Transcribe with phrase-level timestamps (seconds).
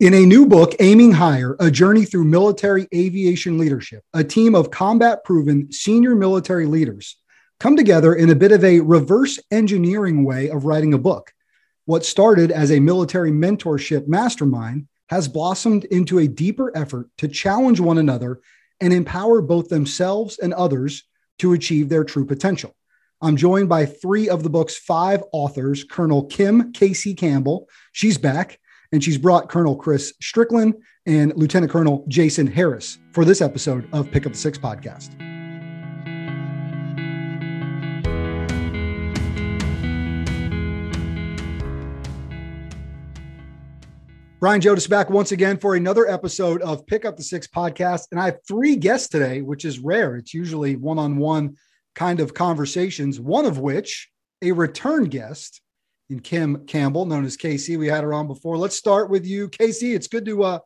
[0.00, 4.72] In a new book, Aiming Higher A Journey Through Military Aviation Leadership, a team of
[4.72, 7.16] combat proven senior military leaders
[7.60, 11.32] come together in a bit of a reverse engineering way of writing a book.
[11.84, 17.78] What started as a military mentorship mastermind has blossomed into a deeper effort to challenge
[17.78, 18.40] one another
[18.80, 21.04] and empower both themselves and others
[21.38, 22.74] to achieve their true potential.
[23.20, 27.68] I'm joined by three of the book's five authors Colonel Kim Casey Campbell.
[27.92, 28.58] She's back
[28.94, 30.72] and she's brought Colonel Chris Strickland
[31.04, 35.18] and Lieutenant Colonel Jason Harris for this episode of Pick Up the Six podcast.
[44.38, 48.06] Brian Jodice back once again for another episode of Pick Up the Six podcast.
[48.12, 50.14] And I have three guests today, which is rare.
[50.18, 51.56] It's usually one on one
[51.96, 54.08] kind of conversations, one of which
[54.40, 55.62] a return guest
[56.10, 57.76] and Kim Campbell, known as Casey.
[57.76, 58.56] We had her on before.
[58.56, 59.94] Let's start with you, Casey.
[59.94, 60.58] It's good to uh,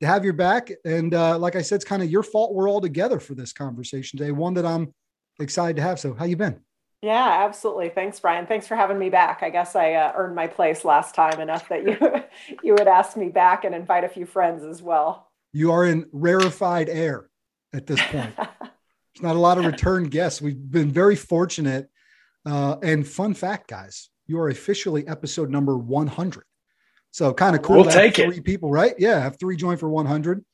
[0.00, 0.70] to have your back.
[0.84, 3.52] And uh, like I said, it's kind of your fault we're all together for this
[3.52, 4.30] conversation today.
[4.30, 4.94] One that I'm
[5.40, 5.98] excited to have.
[5.98, 6.60] So, how you been?
[7.02, 7.90] Yeah, absolutely.
[7.90, 8.46] Thanks, Brian.
[8.46, 9.42] Thanks for having me back.
[9.42, 11.98] I guess I uh, earned my place last time enough that you
[12.62, 15.30] you would ask me back and invite a few friends as well.
[15.52, 17.28] You are in rarefied air
[17.72, 18.34] at this point.
[18.36, 20.40] There's not a lot of return guests.
[20.40, 21.88] We've been very fortunate.
[22.46, 26.44] Uh, and fun fact, guys, you are officially episode number 100.
[27.10, 27.76] So kind of cool.
[27.76, 28.44] We'll take three it.
[28.44, 28.94] people, right?
[28.98, 30.44] Yeah, have three join for 100.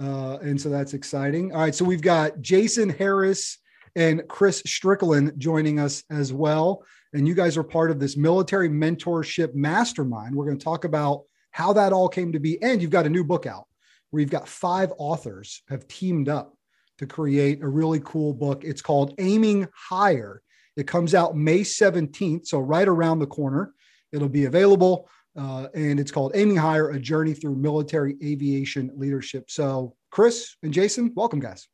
[0.00, 1.52] Uh, and so that's exciting.
[1.52, 3.58] All right, so we've got Jason Harris
[3.96, 6.84] and Chris Strickland joining us as well.
[7.12, 10.34] And you guys are part of this military mentorship mastermind.
[10.34, 12.62] We're going to talk about how that all came to be.
[12.62, 13.66] And you've got a new book out
[14.10, 16.56] where you've got five authors have teamed up
[16.98, 18.64] to create a really cool book.
[18.64, 20.42] It's called Aiming Higher
[20.78, 23.74] it comes out May 17th, so right around the corner.
[24.12, 29.50] It'll be available, uh, and it's called Aiming Higher A Journey Through Military Aviation Leadership.
[29.50, 31.66] So, Chris and Jason, welcome, guys.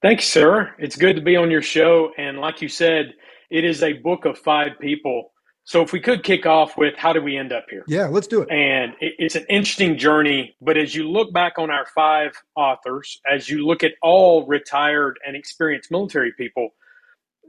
[0.00, 0.74] Thanks, sir.
[0.78, 2.10] It's good to be on your show.
[2.16, 3.12] And like you said,
[3.50, 5.32] it is a book of five people.
[5.64, 7.84] So, if we could kick off with how did we end up here?
[7.86, 8.50] Yeah, let's do it.
[8.50, 10.56] And it's an interesting journey.
[10.62, 15.18] But as you look back on our five authors, as you look at all retired
[15.26, 16.70] and experienced military people,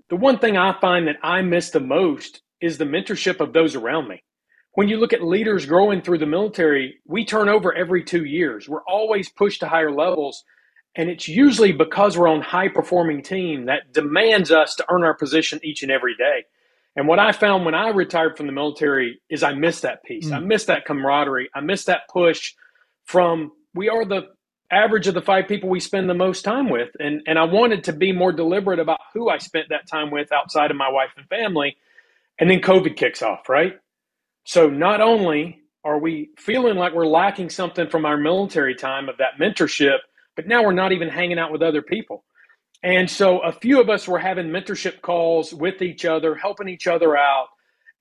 [0.09, 3.75] the one thing I find that I miss the most is the mentorship of those
[3.75, 4.23] around me.
[4.73, 8.69] When you look at leaders growing through the military, we turn over every two years.
[8.69, 10.44] We're always pushed to higher levels.
[10.96, 15.13] And it's usually because we're on high performing team that demands us to earn our
[15.13, 16.46] position each and every day.
[16.96, 20.29] And what I found when I retired from the military is I missed that piece.
[20.29, 20.34] Mm.
[20.34, 21.50] I missed that camaraderie.
[21.53, 22.53] I missed that push
[23.06, 24.29] from we are the
[24.72, 26.89] average of the five people we spend the most time with.
[27.00, 30.31] And, and I wanted to be more deliberate about who I spent that time with
[30.31, 31.78] outside of my wife and family.
[32.39, 33.73] And then COVID kicks off, right?
[34.45, 39.17] So not only are we feeling like we're lacking something from our military time of
[39.17, 40.00] that mentorship,
[40.35, 42.23] but now we're not even hanging out with other people.
[42.84, 46.88] And so a few of us were having mentorship calls with each other, helping each
[46.88, 47.47] other out.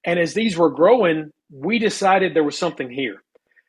[0.04, 3.22] And as these were growing, we decided there was something here.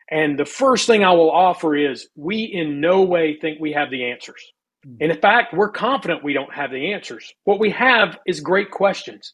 [0.09, 3.89] And the first thing I will offer is we in no way think we have
[3.91, 4.41] the answers.
[4.85, 4.95] Hmm.
[5.01, 7.33] And in fact, we're confident we don't have the answers.
[7.43, 9.33] What we have is great questions.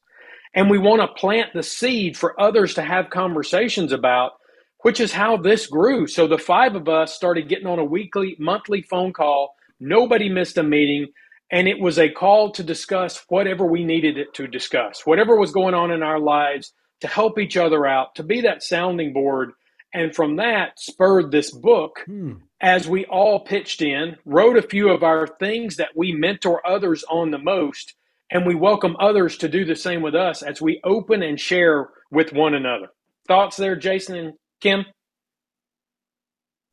[0.55, 4.33] And we want to plant the seed for others to have conversations about,
[4.81, 6.05] which is how this grew.
[6.07, 9.55] So the five of us started getting on a weekly, monthly phone call.
[9.79, 11.07] Nobody missed a meeting.
[11.51, 15.51] And it was a call to discuss whatever we needed it to discuss, whatever was
[15.51, 19.51] going on in our lives to help each other out, to be that sounding board
[19.93, 22.33] and from that spurred this book hmm.
[22.61, 27.03] as we all pitched in, wrote a few of our things that we mentor others
[27.09, 27.93] on the most,
[28.31, 31.89] and we welcome others to do the same with us as we open and share
[32.11, 32.87] with one another.
[33.27, 34.85] Thoughts there, Jason and Kim?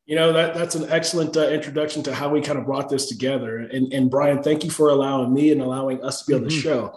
[0.05, 3.07] You know, that, that's an excellent uh, introduction to how we kind of brought this
[3.07, 3.59] together.
[3.59, 6.49] And, and Brian, thank you for allowing me and allowing us to be on the
[6.49, 6.59] mm-hmm.
[6.59, 6.95] show.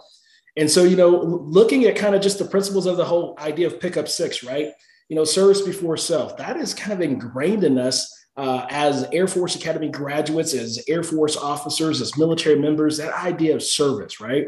[0.57, 3.67] And so, you know, looking at kind of just the principles of the whole idea
[3.67, 4.69] of pickup six, right?
[5.09, 6.37] You know, service before self.
[6.37, 11.03] That is kind of ingrained in us uh, as Air Force Academy graduates, as Air
[11.03, 14.47] Force officers, as military members, that idea of service, right?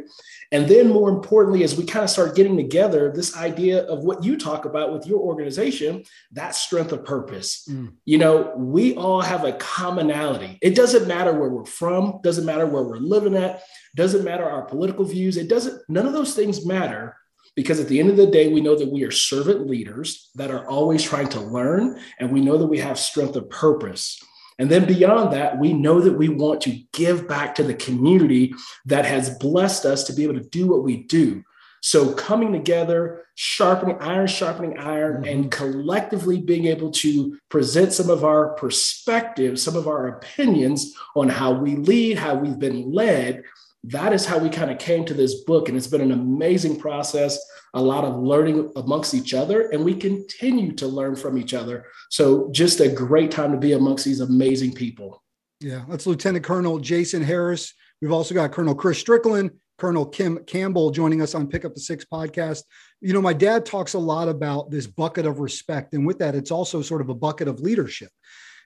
[0.52, 4.24] And then, more importantly, as we kind of start getting together, this idea of what
[4.24, 7.68] you talk about with your organization, that strength of purpose.
[7.70, 7.94] Mm.
[8.06, 10.58] You know, we all have a commonality.
[10.62, 13.62] It doesn't matter where we're from, doesn't matter where we're living at,
[13.96, 15.36] doesn't matter our political views.
[15.36, 17.18] It doesn't, none of those things matter
[17.58, 20.52] because at the end of the day, we know that we are servant leaders that
[20.52, 24.24] are always trying to learn, and we know that we have strength of purpose.
[24.60, 28.54] And then beyond that, we know that we want to give back to the community
[28.86, 31.44] that has blessed us to be able to do what we do.
[31.82, 35.26] So coming together, sharpening iron, sharpening iron, mm-hmm.
[35.26, 41.28] and collectively being able to present some of our perspectives, some of our opinions on
[41.28, 43.44] how we lead, how we've been led.
[43.88, 45.70] That is how we kind of came to this book.
[45.70, 47.40] And it's been an amazing process,
[47.74, 51.86] a lot of learning amongst each other, and we continue to learn from each other.
[52.10, 55.24] So just a great time to be amongst these amazing people.
[55.62, 57.74] Yeah, that's Lieutenant Colonel Jason Harris.
[58.02, 61.80] We've also got Colonel Chris Strickland, Colonel Kim Campbell joining us on Pick Up the
[61.80, 62.64] Six podcast.
[63.00, 65.94] You know, my dad talks a lot about this bucket of respect.
[65.94, 68.10] And with that, it's also sort of a bucket of leadership.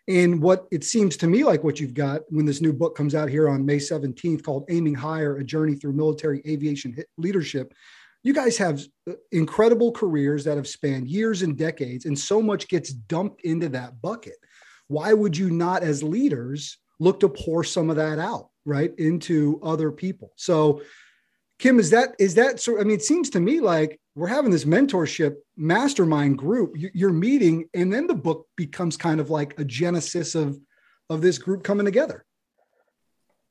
[0.07, 3.13] And what it seems to me like what you've got when this new book comes
[3.15, 7.73] out here on May 17th called Aiming Higher A Journey Through Military Aviation Leadership,
[8.23, 12.67] you guys have uh, incredible careers that have spanned years and decades, and so much
[12.67, 14.37] gets dumped into that bucket.
[14.87, 18.51] Why would you not, as leaders, look to pour some of that out?
[18.65, 20.81] right into other people so
[21.61, 24.51] kim is that is that sort i mean it seems to me like we're having
[24.51, 26.75] this mentorship mastermind group.
[26.75, 30.59] You're meeting and then the book becomes kind of like a genesis of
[31.09, 32.25] of this group coming together.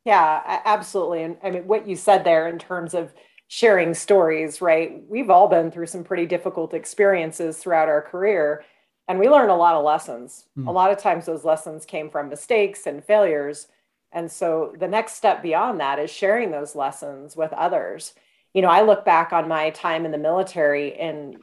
[0.04, 1.22] Yeah absolutely.
[1.22, 3.12] And i mean what you said there in terms of
[3.48, 5.02] sharing stories right?
[5.08, 8.64] We've all been through some pretty difficult experiences throughout our career
[9.08, 10.46] and we learn a lot of lessons.
[10.58, 10.68] Mm.
[10.68, 13.66] a lot of times those lessons came from mistakes and failures
[14.12, 18.14] and so the next step beyond that is sharing those lessons with others.
[18.52, 21.36] You know, I look back on my time in the military and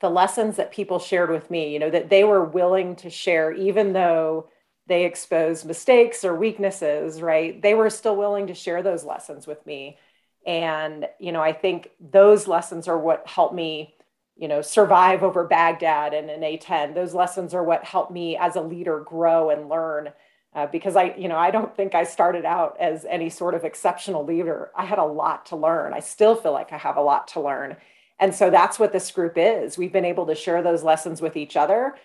[0.00, 3.52] the lessons that people shared with me, you know, that they were willing to share,
[3.52, 4.48] even though
[4.86, 7.60] they exposed mistakes or weaknesses, right?
[7.60, 9.98] They were still willing to share those lessons with me.
[10.46, 13.94] And, you know, I think those lessons are what helped me,
[14.36, 16.94] you know, survive over Baghdad and an A10.
[16.94, 20.12] Those lessons are what helped me as a leader grow and learn
[20.54, 23.64] uh, because I, you know, I don't think I started out as any sort of
[23.64, 24.70] exceptional leader.
[24.76, 25.92] I had a lot to learn.
[25.92, 27.76] I still feel like I have a lot to learn.
[28.20, 29.76] And so that's what this group is.
[29.76, 31.96] We've been able to share those lessons with each other.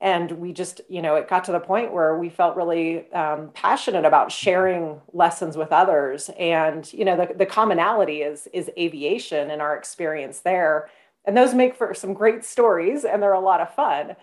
[0.00, 3.50] And we just, you know, it got to the point where we felt really um,
[3.54, 6.30] passionate about sharing lessons with others.
[6.38, 10.88] And, you know, the, the commonality is, is aviation and our experience there.
[11.24, 14.14] And those make for some great stories and they're a lot of fun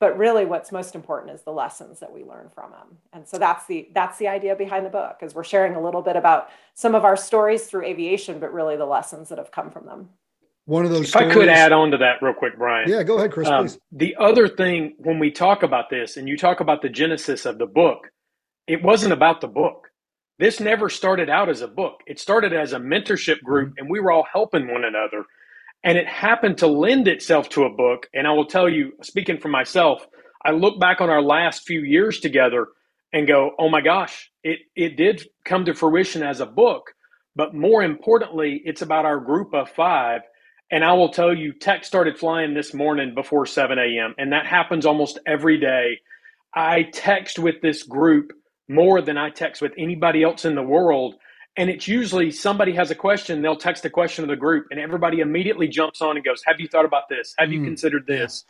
[0.00, 3.38] but really what's most important is the lessons that we learn from them and so
[3.38, 6.48] that's the that's the idea behind the book is we're sharing a little bit about
[6.74, 10.08] some of our stories through aviation but really the lessons that have come from them
[10.66, 11.30] one of those if stories...
[11.30, 12.88] i could add on to that real quick brian.
[12.88, 13.78] Yeah go ahead chris um, please.
[13.92, 17.58] the other thing when we talk about this and you talk about the genesis of
[17.58, 18.10] the book
[18.68, 19.90] it wasn't about the book.
[20.38, 22.02] This never started out as a book.
[22.06, 23.78] It started as a mentorship group mm-hmm.
[23.78, 25.24] and we were all helping one another
[25.84, 28.08] and it happened to lend itself to a book.
[28.12, 30.06] And I will tell you, speaking for myself,
[30.44, 32.68] I look back on our last few years together
[33.12, 36.92] and go, oh my gosh, it, it did come to fruition as a book.
[37.36, 40.22] But more importantly, it's about our group of five.
[40.70, 44.14] And I will tell you, tech started flying this morning before 7 a.m.
[44.18, 46.00] And that happens almost every day.
[46.54, 48.32] I text with this group
[48.68, 51.14] more than I text with anybody else in the world
[51.58, 54.78] and it's usually somebody has a question, they'll text a question to the group, and
[54.78, 57.34] everybody immediately jumps on and goes, Have you thought about this?
[57.36, 57.64] Have you mm.
[57.64, 58.44] considered this?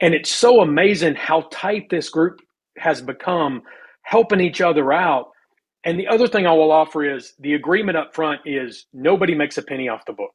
[0.00, 2.40] And it's so amazing how tight this group
[2.76, 3.62] has become,
[4.02, 5.30] helping each other out.
[5.84, 9.56] And the other thing I will offer is the agreement up front is nobody makes
[9.56, 10.32] a penny off the book.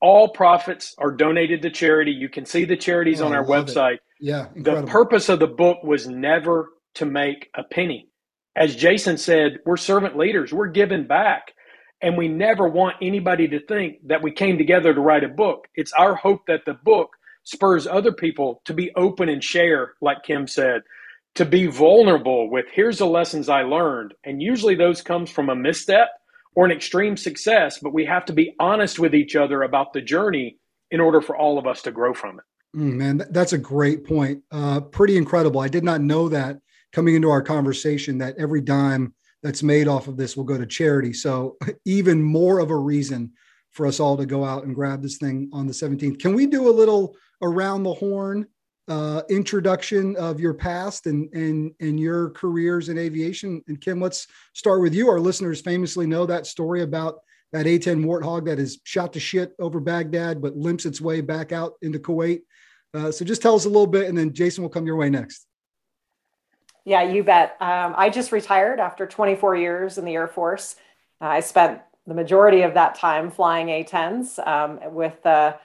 [0.00, 2.10] All profits are donated to charity.
[2.10, 3.94] You can see the charities oh, on our website.
[3.94, 4.00] It.
[4.20, 4.46] Yeah.
[4.54, 4.86] Incredible.
[4.86, 8.08] The purpose of the book was never to make a penny
[8.56, 11.52] as Jason said, we're servant leaders, we're giving back.
[12.02, 15.66] And we never want anybody to think that we came together to write a book.
[15.74, 17.10] It's our hope that the book
[17.44, 20.82] spurs other people to be open and share, like Kim said,
[21.36, 24.12] to be vulnerable with here's the lessons I learned.
[24.24, 26.08] And usually those comes from a misstep
[26.54, 30.02] or an extreme success, but we have to be honest with each other about the
[30.02, 30.58] journey
[30.90, 32.78] in order for all of us to grow from it.
[32.78, 34.42] Mm, man, that's a great point.
[34.50, 35.60] Uh, pretty incredible.
[35.60, 36.58] I did not know that
[36.96, 40.64] coming into our conversation that every dime that's made off of this will go to
[40.64, 41.12] charity.
[41.12, 43.32] So even more of a reason
[43.72, 46.18] for us all to go out and grab this thing on the 17th.
[46.18, 48.46] Can we do a little around the horn
[48.88, 53.62] uh, introduction of your past and and and your careers in aviation?
[53.68, 55.10] And Kim, let's start with you.
[55.10, 57.18] Our listeners famously know that story about
[57.52, 61.52] that A-10 Warthog that is shot to shit over Baghdad, but limps its way back
[61.52, 62.40] out into Kuwait.
[62.94, 65.10] Uh, so just tell us a little bit, and then Jason will come your way
[65.10, 65.46] next.
[66.86, 67.56] Yeah, you bet.
[67.60, 70.76] Um, I just retired after 24 years in the Air Force.
[71.20, 75.58] Uh, I spent the majority of that time flying A-10s um, with, uh, I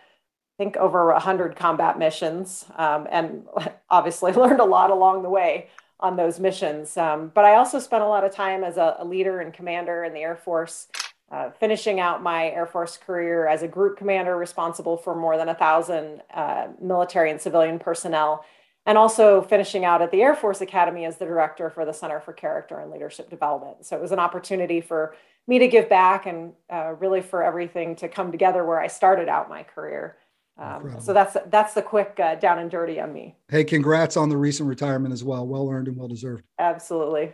[0.58, 3.46] think, over 100 combat missions, um, and
[3.90, 5.68] obviously learned a lot along the way
[6.00, 6.98] on those missions.
[6.98, 10.04] Um, but I also spent a lot of time as a, a, leader and commander
[10.04, 10.88] in the Air Force.
[11.32, 15.50] uh, finishing out my Air Force career as a group commander responsible for more than
[15.50, 18.44] a thousand uh, military and civilian personnel,
[18.86, 22.20] and also finishing out at the Air Force Academy as the director for the Center
[22.20, 23.86] for Character and Leadership Development.
[23.86, 25.16] So it was an opportunity for
[25.48, 29.30] me to give back and uh, really for everything to come together where I started
[29.30, 30.18] out my career.
[30.58, 33.36] Um, so that's that's the quick uh, down and dirty on me.
[33.50, 35.48] Hey, congrats on the recent retirement as well.
[35.48, 36.44] Well earned and well deserved.
[36.60, 37.34] Absolutely.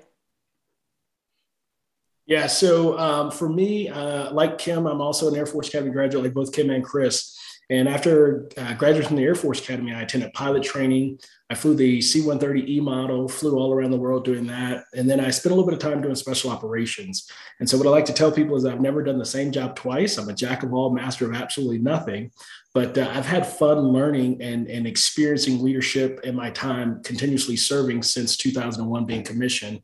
[2.25, 2.47] Yeah.
[2.47, 6.33] So um, for me, uh, like Kim, I'm also an Air Force Academy graduate, like
[6.33, 7.37] both Kim and Chris.
[7.69, 11.19] And after uh, graduating from the Air Force Academy, I attended pilot training.
[11.49, 14.85] I flew the C 130E model, flew all around the world doing that.
[14.95, 17.29] And then I spent a little bit of time doing special operations.
[17.59, 19.75] And so, what I like to tell people is I've never done the same job
[19.75, 20.17] twice.
[20.17, 22.31] I'm a jack of all, master of absolutely nothing.
[22.73, 28.03] But uh, I've had fun learning and, and experiencing leadership in my time continuously serving
[28.03, 29.81] since 2001 being commissioned.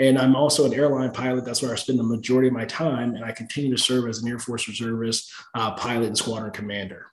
[0.00, 1.44] And I'm also an airline pilot.
[1.44, 3.14] That's where I spend the majority of my time.
[3.14, 7.12] And I continue to serve as an Air Force reservist, uh, pilot, and squadron commander.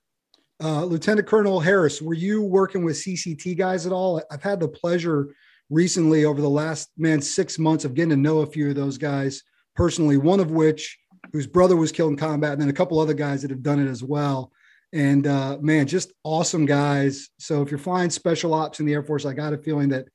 [0.64, 4.22] Uh, Lieutenant Colonel Harris, were you working with CCT guys at all?
[4.32, 5.36] I've had the pleasure
[5.70, 8.98] recently over the last man six months of getting to know a few of those
[8.98, 9.44] guys
[9.76, 10.18] personally.
[10.18, 10.98] One of which
[11.32, 13.86] whose brother was killed in combat, and then a couple other guys that have done
[13.86, 14.52] it as well.
[14.94, 17.30] And uh, man, just awesome guys.
[17.38, 20.08] So if you're flying special ops in the Air Force, I got a feeling that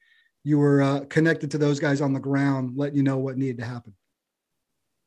[0.43, 3.59] you were uh, connected to those guys on the ground, letting you know what needed
[3.59, 3.95] to happen.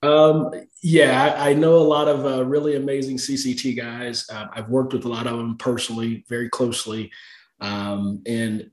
[0.06, 0.52] Um,
[0.84, 4.30] yeah, I, I, know a lot of uh, really amazing CCT guys.
[4.30, 7.12] Uh, I've worked with a lot of them personally, very closely.
[7.60, 8.70] Um, and,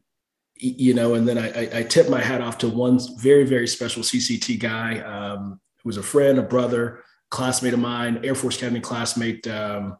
[0.56, 4.02] you know, and then I, I, tip my hat off to one very, very special
[4.02, 8.80] CCT guy um, who was a friend, a brother, classmate of mine, Air Force Academy
[8.80, 9.96] classmate, um,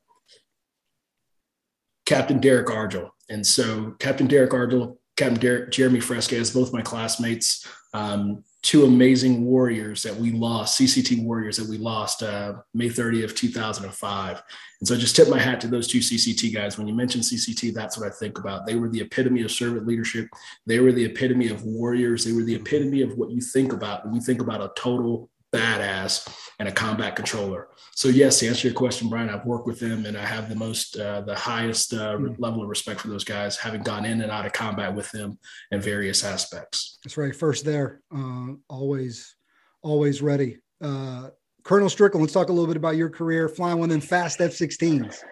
[2.05, 3.11] Captain Derek Argel.
[3.31, 9.45] And so Captain Derek Argel, Captain Derek, Jeremy Fresques, both my classmates, um, two amazing
[9.45, 14.43] warriors that we lost, CCT warriors that we lost uh, May 30th, 2005.
[14.81, 16.79] And so I just tip my hat to those two CCT guys.
[16.79, 18.65] When you mention CCT, that's what I think about.
[18.65, 20.29] They were the epitome of servant leadership.
[20.65, 22.25] They were the epitome of warriors.
[22.25, 25.29] They were the epitome of what you think about when you think about a total
[25.53, 26.29] badass
[26.59, 27.69] and a combat controller.
[27.95, 30.55] So yes, to answer your question, Brian, I've worked with them and I have the
[30.55, 32.41] most, uh, the highest uh, mm-hmm.
[32.43, 35.39] level of respect for those guys, having gone in and out of combat with them
[35.71, 36.99] in various aspects.
[37.05, 37.35] That's right.
[37.35, 39.35] First there, uh, always,
[39.83, 40.59] always ready.
[40.81, 41.31] Uh,
[41.65, 44.41] Colonel Strickland, let's talk a little bit about your career flying one of them fast
[44.41, 45.23] F-16s.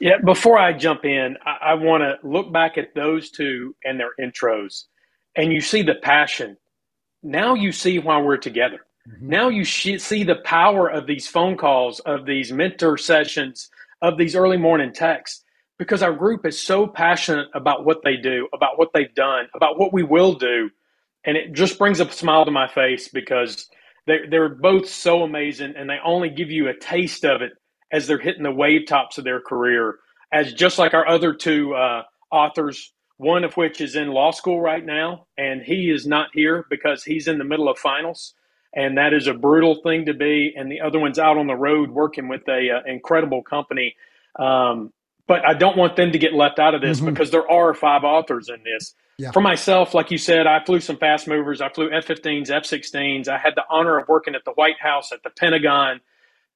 [0.00, 3.98] Yeah, before I jump in, I, I want to look back at those two and
[3.98, 4.84] their intros,
[5.36, 6.56] and you see the passion.
[7.22, 9.28] Now you see why we're together Mm-hmm.
[9.28, 13.68] Now you see the power of these phone calls, of these mentor sessions,
[14.00, 15.44] of these early morning texts,
[15.78, 19.78] because our group is so passionate about what they do, about what they've done, about
[19.78, 20.70] what we will do.
[21.24, 23.68] And it just brings a smile to my face because
[24.06, 27.52] they're, they're both so amazing and they only give you a taste of it
[27.92, 29.98] as they're hitting the wave tops of their career.
[30.32, 34.60] As just like our other two uh, authors, one of which is in law school
[34.60, 38.34] right now, and he is not here because he's in the middle of finals
[38.74, 40.52] and that is a brutal thing to be.
[40.56, 43.96] And the other one's out on the road working with a uh, incredible company.
[44.38, 44.92] Um,
[45.26, 47.10] but I don't want them to get left out of this mm-hmm.
[47.10, 48.94] because there are five authors in this.
[49.16, 49.30] Yeah.
[49.30, 51.60] For myself, like you said, I flew some fast movers.
[51.60, 53.28] I flew F-15s, F-16s.
[53.28, 56.00] I had the honor of working at the White House, at the Pentagon.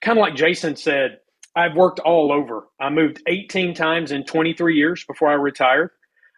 [0.00, 1.20] Kind of like Jason said,
[1.54, 2.68] I've worked all over.
[2.80, 5.90] I moved 18 times in 23 years before I retired.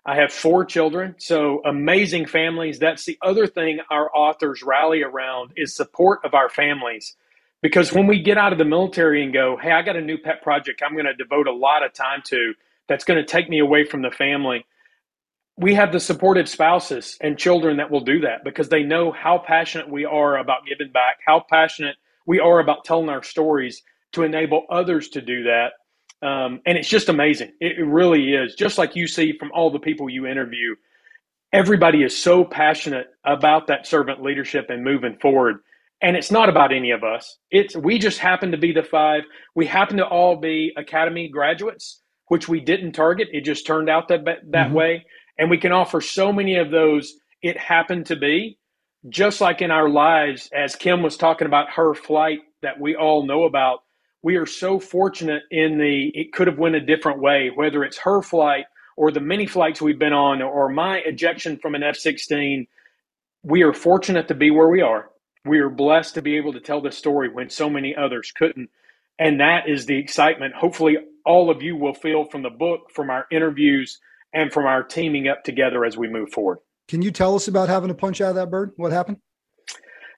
[0.05, 2.79] I have four children, so amazing families.
[2.79, 7.17] That's the other thing our authors rally around is support of our families.
[7.63, 10.17] Because when we get out of the military and go, hey, I got a new
[10.17, 12.55] pet project I'm going to devote a lot of time to
[12.89, 14.65] that's going to take me away from the family,
[15.59, 19.37] we have the supportive spouses and children that will do that because they know how
[19.39, 24.23] passionate we are about giving back, how passionate we are about telling our stories to
[24.23, 25.73] enable others to do that.
[26.23, 27.53] Um, and it's just amazing.
[27.61, 28.55] It, it really is.
[28.55, 30.75] Just like you see from all the people you interview,
[31.53, 35.57] everybody is so passionate about that servant leadership and moving forward.
[36.03, 37.39] And it's not about any of us.
[37.51, 39.23] It's we just happen to be the five.
[39.55, 43.29] We happen to all be academy graduates, which we didn't target.
[43.33, 44.75] It just turned out that that mm-hmm.
[44.75, 45.07] way.
[45.39, 47.15] And we can offer so many of those.
[47.43, 48.59] It happened to be
[49.09, 53.25] just like in our lives, as Kim was talking about her flight that we all
[53.27, 53.81] know about
[54.23, 57.99] we are so fortunate in the it could have went a different way, whether it's
[57.99, 61.97] her flight or the many flights we've been on or my ejection from an F
[61.97, 62.67] 16.
[63.43, 65.11] We are fortunate to be where we are.
[65.47, 68.69] We are blessed to be able to tell this story when so many others couldn't.
[69.19, 70.55] And that is the excitement.
[70.55, 74.01] Hopefully, all of you will feel from the book, from our interviews,
[74.35, 76.59] and from our teaming up together as we move forward.
[76.89, 78.73] Can you tell us about having to punch out of that bird?
[78.77, 79.19] What happened?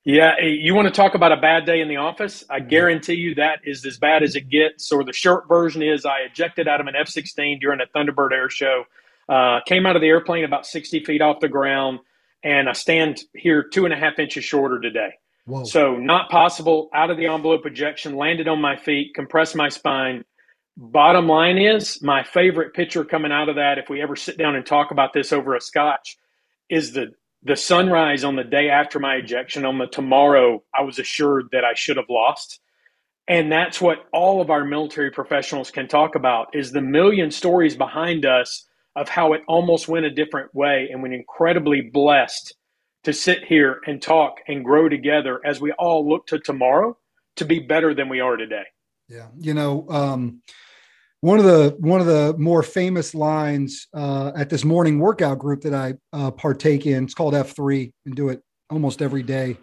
[0.05, 2.43] Yeah, you want to talk about a bad day in the office?
[2.51, 4.91] I guarantee you that is as bad as it gets.
[4.91, 8.33] Or the short version is I ejected out of an F 16 during a Thunderbird
[8.33, 8.85] air show,
[9.29, 12.01] uh, came out of the airplane about 60 feet off the ground,
[12.43, 15.11] and I stand here two and a half inches shorter today.
[15.45, 15.65] Whoa.
[15.65, 20.25] So, not possible, out of the envelope ejection, landed on my feet, compressed my spine.
[20.77, 24.57] Bottom line is, my favorite picture coming out of that, if we ever sit down
[24.57, 26.17] and talk about this over a scotch,
[26.69, 30.99] is the the sunrise on the day after my ejection on the tomorrow i was
[30.99, 32.61] assured that i should have lost.
[33.29, 37.77] And that's what all of our military professionals can talk about is the million stories
[37.77, 42.55] behind us of how it almost went a different way and we're incredibly blessed
[43.05, 46.97] to sit here and talk and grow together as we all look to tomorrow
[47.37, 48.65] to be better than we are today.
[49.09, 49.29] Yeah.
[49.39, 50.43] You know um,
[51.23, 55.63] one of the one of the more famous lines uh, at this morning workout group
[55.63, 57.05] that I uh, partake in.
[57.05, 59.57] It's called F3 and do it almost every day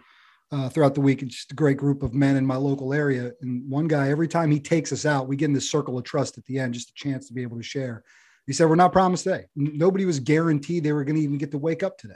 [0.50, 1.22] uh, throughout the week.
[1.22, 3.32] It's just a great group of men in my local area.
[3.42, 6.04] And one guy, every time he takes us out, we get in this circle of
[6.04, 8.04] trust at the end, just a chance to be able to share.
[8.46, 9.44] He said, "We're not promised today.
[9.54, 12.14] Nobody was guaranteed they were going to even get to wake up today."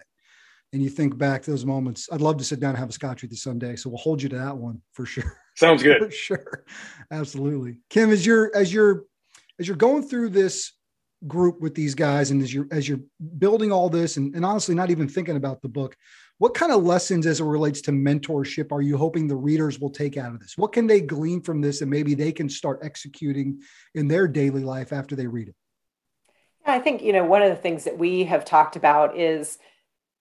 [0.72, 2.08] And you think back to those moments.
[2.10, 3.76] I'd love to sit down and have a scotch with you someday.
[3.76, 5.38] So we'll hold you to that one for sure.
[5.54, 5.98] Sounds good.
[6.06, 6.64] for sure.
[7.10, 7.76] Absolutely.
[7.90, 9.04] Kim, as you're as you're
[9.58, 10.72] as you're going through this
[11.26, 13.00] group with these guys and as you're as you're
[13.38, 15.96] building all this and, and honestly not even thinking about the book
[16.38, 19.90] what kind of lessons as it relates to mentorship are you hoping the readers will
[19.90, 20.58] take out of this?
[20.58, 23.62] What can they glean from this and maybe they can start executing
[23.94, 25.54] in their daily life after they read it?
[26.66, 29.58] I think you know one of the things that we have talked about is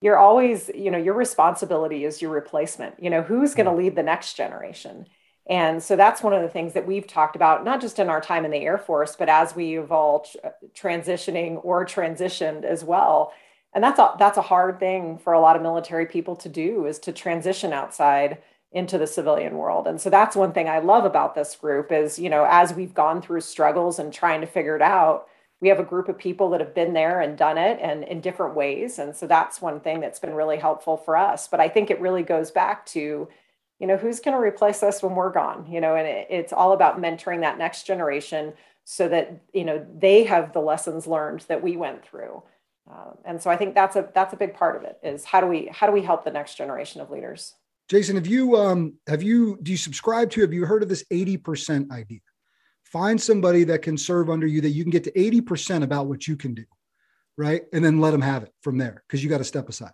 [0.02, 3.02] you're always you know your responsibility is your replacement.
[3.02, 5.08] You know who's going to lead the next generation
[5.48, 8.22] and so that's one of the things that we've talked about, not just in our
[8.22, 13.34] time in the Air Force, but as we've evolve uh, transitioning or transitioned as well.
[13.74, 16.86] And that's a, that's a hard thing for a lot of military people to do
[16.86, 18.38] is to transition outside
[18.72, 19.86] into the civilian world.
[19.86, 22.94] And so that's one thing I love about this group is, you know, as we've
[22.94, 25.28] gone through struggles and trying to figure it out,
[25.60, 28.20] we have a group of people that have been there and done it and in
[28.22, 29.00] different ways.
[29.00, 31.48] And so that's one thing that's been really helpful for us.
[31.48, 33.28] But I think it really goes back to
[33.84, 35.96] you know who's going to replace us when we're gone you know?
[35.98, 38.54] And it, it's all about mentoring that next generation
[38.86, 42.44] so that you know they have the lessons learned that we went through.
[42.90, 45.42] Uh, and so i think that's a that's a big part of it is how
[45.42, 47.56] do we how do we help the next generation of leaders?
[47.90, 51.04] Jason have you um have you do you subscribe to have you heard of this
[51.12, 52.22] 80% idea?
[52.86, 56.26] Find somebody that can serve under you that you can get to 80% about what
[56.26, 56.64] you can do
[57.36, 57.64] right?
[57.74, 59.92] And then let them have it from there because you got to step aside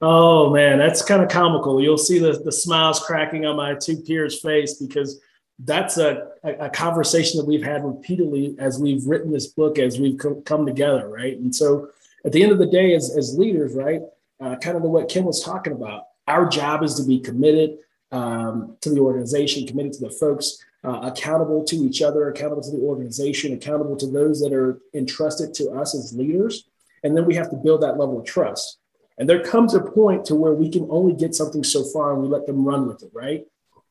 [0.00, 1.82] Oh man, that's kind of comical.
[1.82, 5.20] You'll see the, the smiles cracking on my two peers' face because
[5.58, 10.18] that's a, a, conversation that we've had repeatedly as we've written this book, as we've
[10.44, 11.36] come together, right?
[11.36, 11.88] And so
[12.24, 14.00] at the end of the day, as, as leaders, right,
[14.40, 17.78] uh, kind of the what Kim was talking about, our job is to be committed
[18.12, 22.70] um, to the organization, committed to the folks, uh, accountable to each other, accountable to
[22.70, 26.68] the organization, accountable to those that are entrusted to us as leaders.
[27.02, 28.77] And then we have to build that level of trust.
[29.18, 32.22] And there comes a point to where we can only get something so far and
[32.22, 33.44] we let them run with it, right?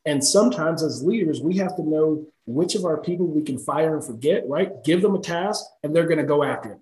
[0.06, 3.94] And sometimes as leaders, we have to know which of our people we can fire
[3.94, 4.82] and forget, right?
[4.84, 6.78] Give them a task and they're going to go after it.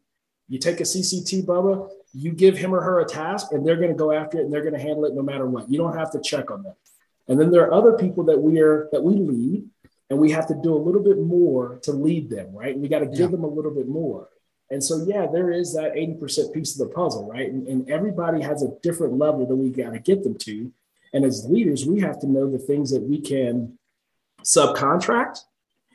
[0.48, 3.90] You take a CCT, Bubba, you give him or her a task and they're going
[3.90, 5.68] to go after it and they're going to handle it no matter what.
[5.68, 6.74] You don't have to check on them.
[7.26, 9.68] And then there are other people that we are that we lead
[10.08, 12.72] and we have to do a little bit more to lead them, right?
[12.72, 13.26] And we got to give yeah.
[13.26, 14.28] them a little bit more.
[14.70, 17.50] And so, yeah, there is that 80% piece of the puzzle, right?
[17.50, 20.72] And, and everybody has a different level that we got to get them to.
[21.12, 23.78] And as leaders, we have to know the things that we can
[24.42, 25.38] subcontract.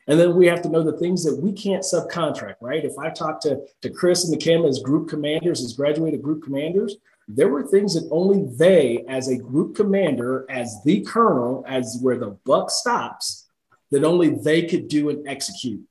[0.08, 2.84] And then we have to know the things that we can't subcontract, right?
[2.84, 6.44] If I talk to, to Chris and the Kim as group commanders, as graduated group
[6.44, 6.96] commanders,
[7.28, 12.18] there were things that only they, as a group commander, as the colonel, as where
[12.18, 13.48] the buck stops,
[13.92, 15.82] that only they could do and execute.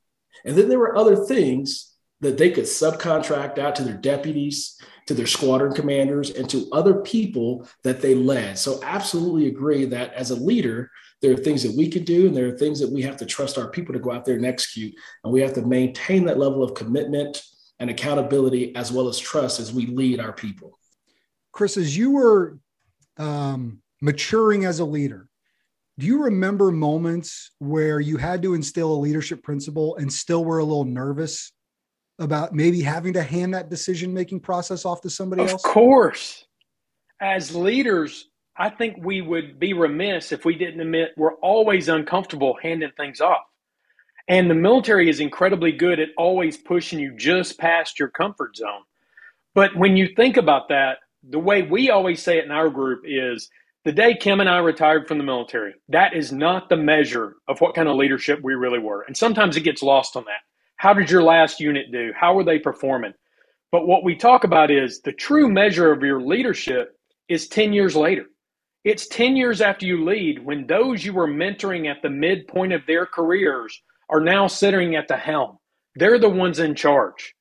[0.44, 1.89] And then there were other things
[2.20, 6.94] that they could subcontract out to their deputies, to their squadron commanders, and to other
[7.02, 8.58] people that they led.
[8.58, 10.90] So, absolutely agree that as a leader,
[11.22, 13.26] there are things that we can do, and there are things that we have to
[13.26, 14.94] trust our people to go out there and execute.
[15.24, 17.42] And we have to maintain that level of commitment
[17.78, 20.78] and accountability as well as trust as we lead our people.
[21.52, 22.58] Chris, as you were
[23.16, 25.28] um, maturing as a leader,
[25.98, 30.58] do you remember moments where you had to instill a leadership principle and still were
[30.58, 31.52] a little nervous
[32.20, 35.64] about maybe having to hand that decision making process off to somebody of else?
[35.64, 36.44] Of course.
[37.20, 42.56] As leaders, I think we would be remiss if we didn't admit we're always uncomfortable
[42.62, 43.42] handing things off.
[44.28, 48.82] And the military is incredibly good at always pushing you just past your comfort zone.
[49.54, 53.02] But when you think about that, the way we always say it in our group
[53.04, 53.50] is
[53.84, 57.60] The day Kim and I retired from the military, that is not the measure of
[57.60, 59.02] what kind of leadership we really were.
[59.02, 60.42] And sometimes it gets lost on that.
[60.80, 62.10] How did your last unit do?
[62.18, 63.12] How were they performing?
[63.70, 67.94] But what we talk about is the true measure of your leadership is 10 years
[67.94, 68.24] later.
[68.82, 72.86] It's 10 years after you lead when those you were mentoring at the midpoint of
[72.86, 75.58] their careers are now sitting at the helm.
[75.96, 77.34] They're the ones in charge.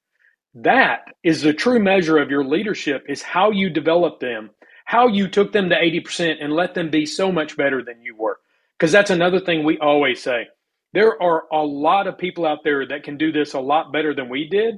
[0.54, 4.50] That is the true measure of your leadership is how you develop them,
[4.84, 8.18] how you took them to 80% and let them be so much better than you
[8.18, 8.38] were.
[8.78, 10.50] Because that's another thing we always say.
[10.94, 14.14] There are a lot of people out there that can do this a lot better
[14.14, 14.76] than we did.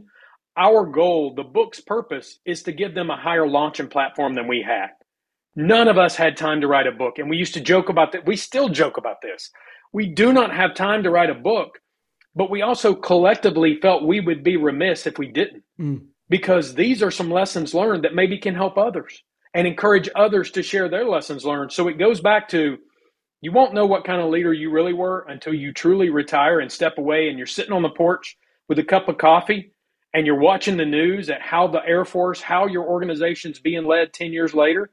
[0.57, 4.61] Our goal, the book's purpose, is to give them a higher launching platform than we
[4.61, 4.89] had.
[5.55, 7.17] None of us had time to write a book.
[7.17, 8.25] And we used to joke about that.
[8.25, 9.49] We still joke about this.
[9.93, 11.77] We do not have time to write a book
[12.35, 16.01] but we also collectively felt we would be remiss if we didn't, mm.
[16.29, 20.63] because these are some lessons learned that maybe can help others and encourage others to
[20.63, 21.73] share their lessons learned.
[21.73, 22.77] So it goes back to
[23.41, 26.71] you won't know what kind of leader you really were until you truly retire and
[26.71, 28.37] step away and you're sitting on the porch
[28.69, 29.73] with a cup of coffee
[30.13, 34.13] and you're watching the news at how the Air Force, how your organization's being led
[34.13, 34.91] 10 years later.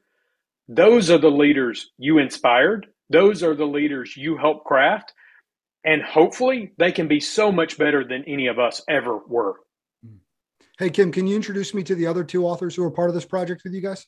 [0.67, 2.87] Those are the leaders you inspired.
[3.11, 5.13] Those are the leaders you helped craft.
[5.85, 9.57] And hopefully they can be so much better than any of us ever were.
[10.79, 13.15] Hey, Kim, can you introduce me to the other two authors who are part of
[13.15, 14.07] this project with you guys?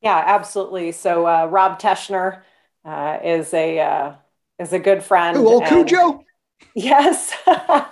[0.00, 0.92] Yeah, absolutely.
[0.92, 2.42] So uh, Rob Teschner
[2.84, 4.14] uh, is a uh,
[4.58, 5.36] is a good friend.
[5.36, 6.24] Who, old and, Cujo?
[6.74, 7.32] Yes.
[7.46, 7.86] well,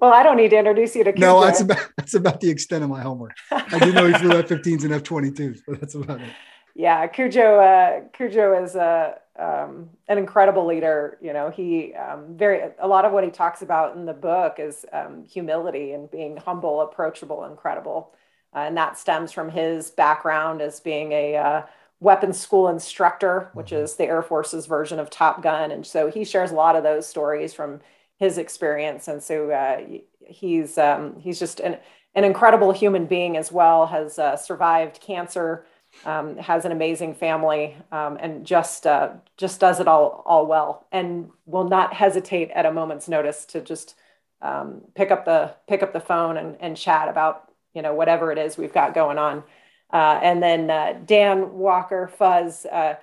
[0.00, 1.26] I don't need to introduce you to Cujo.
[1.26, 3.32] No, that's about that's about the extent of my homework.
[3.50, 6.28] I do know he flew F-15s and F-22s, but that's about it.
[6.76, 7.58] Yeah, Cujo.
[7.58, 11.18] Uh, Cujo is a um, an incredible leader.
[11.20, 14.56] You know, he um, very a lot of what he talks about in the book
[14.58, 18.12] is um, humility and being humble, approachable, incredible,
[18.54, 21.62] uh, and that stems from his background as being a uh,
[22.00, 23.84] weapons school instructor, which mm-hmm.
[23.84, 26.82] is the Air Force's version of Top Gun, and so he shares a lot of
[26.82, 27.80] those stories from
[28.18, 29.80] his experience, and so uh,
[30.26, 31.78] he's um, he's just an
[32.14, 33.86] an incredible human being as well.
[33.86, 35.64] Has uh, survived cancer
[36.04, 40.86] um, has an amazing family, um, and just uh, just does it all all well,
[40.92, 43.94] and will not hesitate at a moment's notice to just
[44.42, 48.30] um, pick up the pick up the phone and, and chat about you know whatever
[48.30, 49.42] it is we've got going on.
[49.92, 52.94] Uh, and then uh, Dan Walker Fuzz, uh,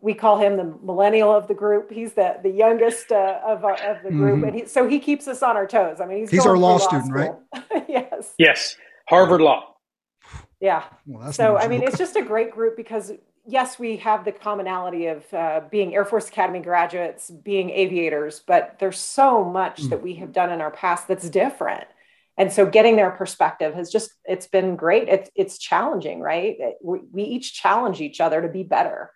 [0.00, 1.90] we call him the millennial of the group.
[1.90, 4.44] He's the the youngest uh, of our, of the group, mm-hmm.
[4.44, 6.00] and he, so he keeps us on our toes.
[6.00, 7.42] I mean, he's he's our law, law student, school.
[7.70, 7.84] right?
[7.88, 8.34] yes.
[8.38, 8.76] Yes,
[9.08, 9.72] Harvard Law.
[10.62, 10.84] Yeah.
[11.06, 13.10] Well, so, I mean, it's just a great group because,
[13.44, 18.76] yes, we have the commonality of uh, being Air Force Academy graduates, being aviators, but
[18.78, 19.90] there's so much mm.
[19.90, 21.84] that we have done in our past that's different.
[22.38, 25.08] And so getting their perspective has just, it's been great.
[25.08, 26.56] It's, it's challenging, right?
[26.82, 29.12] We, we each challenge each other to be better.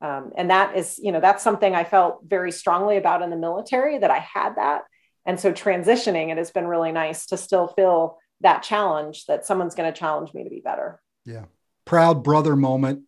[0.00, 3.36] Um, and that is, you know, that's something I felt very strongly about in the
[3.36, 4.82] military that I had that.
[5.26, 9.74] And so transitioning, it has been really nice to still feel that challenge that someone's
[9.74, 11.00] going to challenge me to be better.
[11.26, 11.44] Yeah.
[11.84, 13.02] Proud brother moment.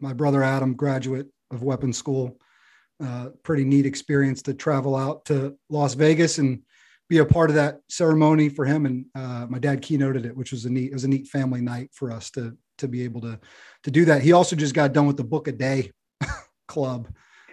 [0.00, 2.38] My brother Adam, graduate of weapons school.
[3.02, 6.62] Uh, pretty neat experience to travel out to Las Vegas and
[7.10, 8.86] be a part of that ceremony for him.
[8.86, 11.60] And uh, my dad keynoted it, which was a neat, it was a neat family
[11.60, 13.38] night for us to to be able to
[13.82, 14.22] to do that.
[14.22, 15.90] He also just got done with the Book a Day
[16.68, 17.08] club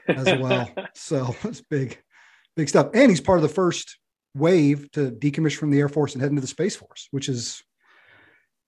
[0.07, 0.69] as well.
[0.95, 1.99] so it's big,
[2.55, 2.91] big stuff.
[2.93, 3.97] And he's part of the first
[4.35, 7.63] wave to decommission from the Air Force and head into the Space Force, which is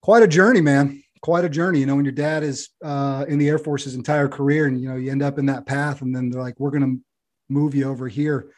[0.01, 1.03] quite a journey, man.
[1.21, 1.81] Quite a journey.
[1.81, 4.81] You know, when your dad is uh, in the Air Force his entire career, and
[4.81, 7.03] you know you end up in that path, and then they're like, "We're going to
[7.47, 8.51] move you over here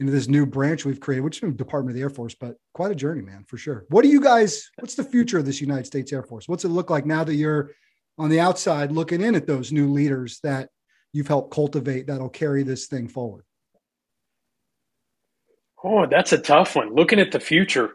[0.00, 2.90] into this new branch we've created, which is Department of the Air Force." But quite
[2.90, 3.84] a journey, man, for sure.
[3.88, 4.70] What do you guys?
[4.78, 6.48] What's the future of this United States Air Force?
[6.48, 7.70] What's it look like now that you're
[8.18, 10.70] on the outside looking in at those new leaders that
[11.12, 13.44] you've helped cultivate that'll carry this thing forward?
[15.82, 16.94] Oh, that's a tough one.
[16.94, 17.90] Looking at the future,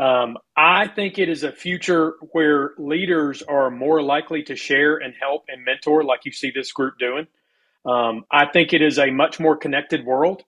[0.00, 5.14] um, I think it is a future where leaders are more likely to share and
[5.20, 7.26] help and mentor, like you see this group doing.
[7.84, 10.42] Um, I think it is a much more connected world.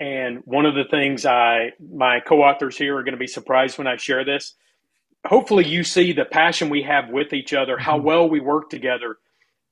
[0.00, 3.86] And one of the things I, my co-authors here are going to be surprised when
[3.86, 4.54] I share this.
[5.26, 8.06] Hopefully, you see the passion we have with each other, how mm-hmm.
[8.06, 9.18] well we work together.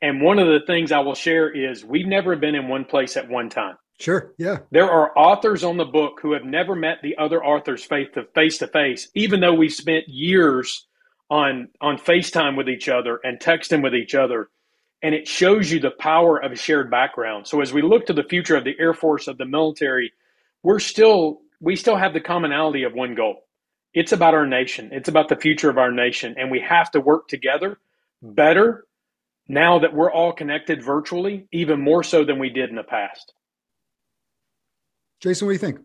[0.02, 3.16] And one of the things I will share is we've never been in one place
[3.16, 3.76] at one time.
[3.98, 4.34] Sure.
[4.36, 4.58] Yeah.
[4.70, 8.24] There are authors on the book who have never met the other authors face to
[8.34, 10.86] face to face, even though we've spent years
[11.30, 14.50] on on FaceTime with each other and texting with each other.
[15.02, 17.46] And it shows you the power of a shared background.
[17.46, 20.12] So as we look to the future of the Air Force, of the military,
[20.62, 23.44] we're still we still have the commonality of one goal.
[23.94, 24.90] It's about our nation.
[24.92, 26.34] It's about the future of our nation.
[26.38, 27.78] And we have to work together
[28.22, 28.86] better
[29.48, 33.32] now that we're all connected virtually, even more so than we did in the past.
[35.20, 35.80] Jason, what do you think?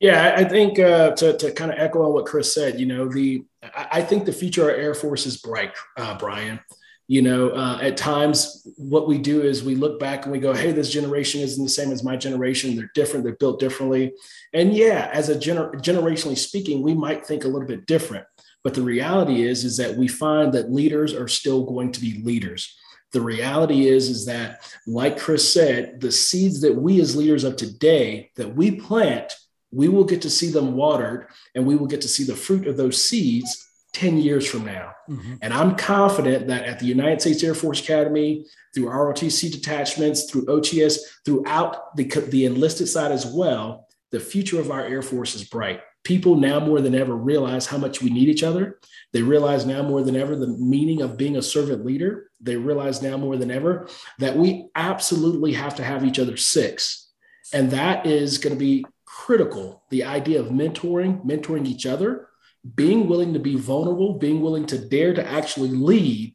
[0.00, 3.08] Yeah, I think uh, to, to kind of echo on what Chris said, you know,
[3.08, 6.60] the I think the future of our Air Force is bright, uh, Brian.
[7.06, 10.54] You know, uh, at times what we do is we look back and we go,
[10.54, 12.76] "Hey, this generation isn't the same as my generation.
[12.76, 13.24] They're different.
[13.24, 14.14] They're built differently."
[14.54, 18.24] And yeah, as a gener- generationally speaking, we might think a little bit different.
[18.62, 22.22] But the reality is, is that we find that leaders are still going to be
[22.24, 22.74] leaders.
[23.12, 27.56] The reality is, is that, like Chris said, the seeds that we as leaders of
[27.56, 29.32] today that we plant,
[29.70, 32.66] we will get to see them watered, and we will get to see the fruit
[32.66, 34.92] of those seeds 10 years from now.
[35.08, 35.34] Mm-hmm.
[35.40, 40.46] And I'm confident that at the United States Air Force Academy, through ROTC detachments, through
[40.46, 45.44] OTS, throughout the, the enlisted side as well, the future of our Air Force is
[45.44, 45.80] bright.
[46.02, 48.78] People now more than ever realize how much we need each other.
[49.12, 52.30] They realize now more than ever the meaning of being a servant leader.
[52.40, 57.12] They realize now more than ever that we absolutely have to have each other six.
[57.52, 59.82] And that is going to be critical.
[59.90, 62.28] The idea of mentoring, mentoring each other,
[62.74, 66.34] being willing to be vulnerable, being willing to dare to actually lead,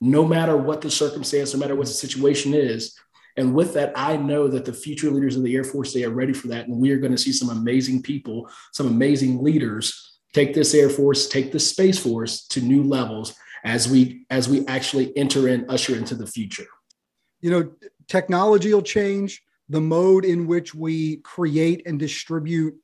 [0.00, 2.98] no matter what the circumstance, no matter what the situation is.
[3.36, 6.10] And with that, I know that the future leaders of the Air Force, they are
[6.10, 6.66] ready for that.
[6.66, 10.90] And we are going to see some amazing people, some amazing leaders take this Air
[10.90, 15.68] Force, take this Space Force to new levels as we as we actually enter and
[15.70, 16.66] usher into the future.
[17.40, 17.70] You know,
[18.08, 22.74] technology will change the mode in which we create and distribute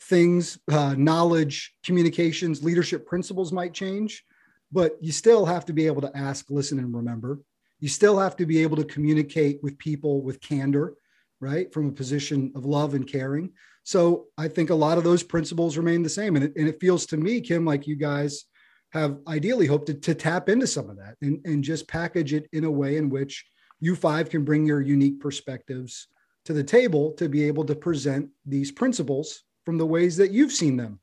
[0.00, 4.24] things, uh, knowledge, communications, leadership principles might change,
[4.70, 7.40] but you still have to be able to ask, listen, and remember.
[7.80, 10.94] You still have to be able to communicate with people with candor,
[11.40, 11.72] right?
[11.72, 13.52] From a position of love and caring.
[13.84, 16.36] So I think a lot of those principles remain the same.
[16.36, 18.44] And it, and it feels to me, Kim, like you guys
[18.90, 22.48] have ideally hoped to, to tap into some of that and, and just package it
[22.52, 23.44] in a way in which
[23.80, 26.08] you five can bring your unique perspectives
[26.44, 30.50] to the table to be able to present these principles from the ways that you've
[30.50, 30.98] seen them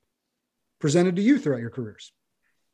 [0.79, 2.11] presented to you throughout your careers.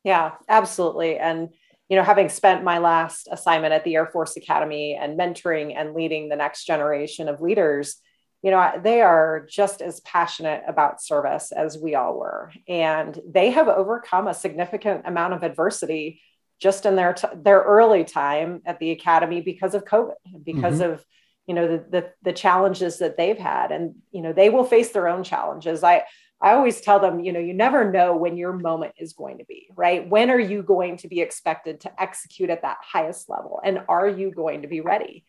[0.06, 1.18] Yeah, absolutely.
[1.18, 1.50] And,
[1.90, 5.94] you know, having spent my last assignment at the Air Force Academy and mentoring and
[5.94, 7.98] leading the next generation of leaders,
[8.42, 12.54] you know, they are just as passionate about service as we all were.
[12.70, 16.22] And they have overcome a significant amount of adversity
[16.62, 20.14] just in their, t- their early time at the Academy because of COVID,
[20.46, 20.94] because mm-hmm.
[20.94, 21.06] of
[21.48, 23.72] you know the, the, the challenges that they've had.
[23.72, 25.84] And you know they will face their own challenges.
[25.84, 26.04] I
[26.44, 29.46] i always tell them you know you never know when your moment is going to
[29.46, 30.08] be right?
[30.08, 33.60] When are you going to be expected to execute at that highest level?
[33.64, 35.26] And are you going to be ready?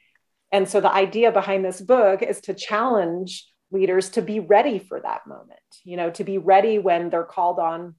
[0.50, 5.00] And so the idea behind this book is to challenge leaders to be ready for
[5.00, 7.94] that moment you know to be ready when they're called on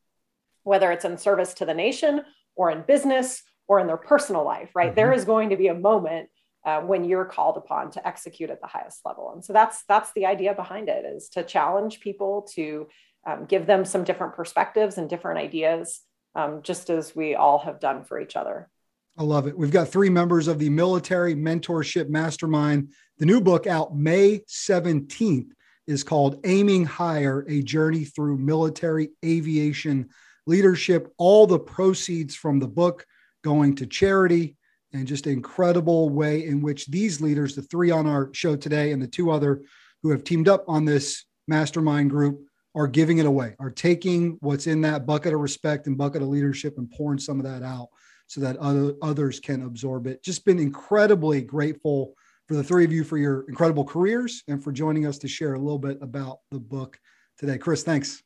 [0.63, 2.21] whether it's in service to the nation
[2.55, 4.89] or in business or in their personal life right?
[4.89, 4.95] Mm-hmm.
[4.95, 6.29] there is going to be a moment
[6.65, 9.31] uh, when you're called upon to execute at the highest level.
[9.33, 12.87] And so that's that's the idea behind it is to challenge people to
[13.25, 16.01] um, give them some different perspectives and different ideas,
[16.35, 18.69] um, just as we all have done for each other.
[19.17, 19.57] I love it.
[19.57, 22.91] We've got three members of the Military Mentorship Mastermind.
[23.19, 25.51] The new book out May 17th
[25.85, 30.09] is called Aiming Higher A Journey Through Military Aviation
[30.47, 31.13] Leadership.
[31.17, 33.05] All the proceeds from the book
[33.43, 34.57] going to charity
[34.93, 39.01] and just incredible way in which these leaders, the three on our show today and
[39.01, 39.63] the two other
[40.01, 42.41] who have teamed up on this mastermind group,
[42.75, 46.27] are giving it away, are taking what's in that bucket of respect and bucket of
[46.27, 47.87] leadership and pouring some of that out
[48.25, 50.23] so that other, others can absorb it.
[50.23, 52.15] Just been incredibly grateful
[52.47, 55.53] for the three of you for your incredible careers and for joining us to share
[55.53, 56.99] a little bit about the book
[57.37, 57.57] today.
[57.57, 58.23] Chris, thanks.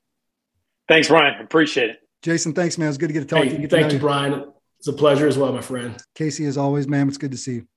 [0.88, 1.42] Thanks, Brian.
[1.42, 2.00] Appreciate it.
[2.22, 2.88] Jason, thanks, man.
[2.88, 3.68] It's good to get to talk hey, to you.
[3.68, 4.54] Thank you, Brian.
[4.80, 5.96] It's a pleasure as well, my friend.
[6.16, 7.68] Casey, as always, ma'am, it's good to see you.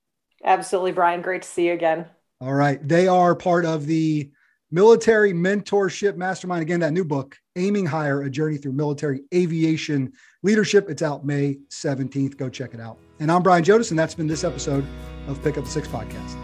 [0.43, 1.21] Absolutely, Brian.
[1.21, 2.05] Great to see you again.
[2.39, 2.85] All right.
[2.87, 4.31] They are part of the
[4.71, 6.61] Military Mentorship Mastermind.
[6.61, 10.89] Again, that new book, Aiming Higher, a journey through military aviation leadership.
[10.89, 12.37] It's out May 17th.
[12.37, 12.97] Go check it out.
[13.19, 14.85] And I'm Brian Jodice, and that's been this episode
[15.27, 16.40] of Pick Up the Six Podcast.